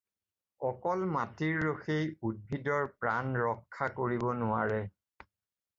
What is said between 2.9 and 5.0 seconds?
প্ৰাণ ৰক্ষা কৰিব নোৱাৰে।